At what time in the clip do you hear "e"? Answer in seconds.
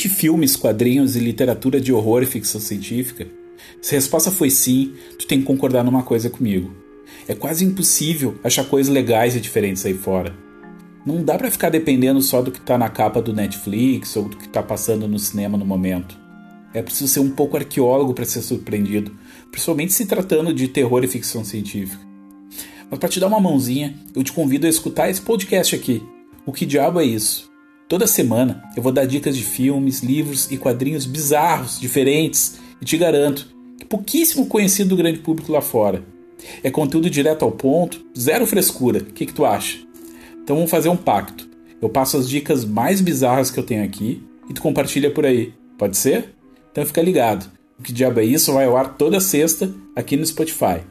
1.14-1.20, 2.22-2.26, 9.36-9.40, 21.04-21.08, 30.48-30.56, 32.80-32.84, 44.48-44.54